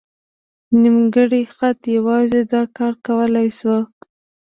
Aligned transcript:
نیمګړی 0.81 1.43
خط 1.55 1.79
یوازې 1.95 2.41
دا 2.51 2.61
کار 2.77 2.93
کولی 3.05 3.47
شو. 3.57 3.77